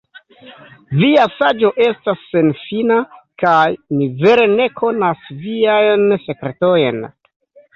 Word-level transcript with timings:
Via 1.01 1.25
saĝo 1.33 1.69
estas 1.87 2.23
senfina, 2.31 2.97
kaj 3.43 3.61
ni 3.99 4.09
vere 4.25 4.49
ne 4.55 4.67
konas 4.81 5.31
Viajn 5.45 6.09
sekretojn! 6.25 7.07